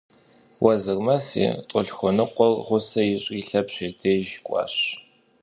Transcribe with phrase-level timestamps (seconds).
[0.63, 4.75] Уэзырмэс и тӏолъхуэныкъуэр гъусэ ищӏри Лъэпщ и деж кӏуащ.